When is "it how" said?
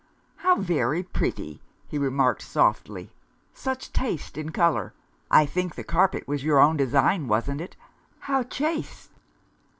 7.61-8.41